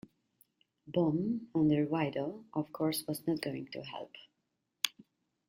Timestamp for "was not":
3.07-3.39